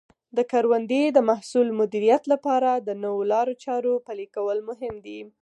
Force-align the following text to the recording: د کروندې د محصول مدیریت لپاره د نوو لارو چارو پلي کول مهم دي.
د 0.37 0.39
کروندې 0.51 1.01
د 1.11 1.17
محصول 1.29 1.67
مدیریت 1.79 2.23
لپاره 2.33 2.69
د 2.87 2.89
نوو 3.03 3.21
لارو 3.31 3.53
چارو 3.63 3.93
پلي 4.05 4.27
کول 4.35 4.57
مهم 4.69 4.95
دي. 5.05 5.19